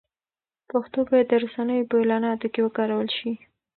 [0.69, 3.31] پښتو باید د رسنیو په اعلاناتو کې وکارول شي.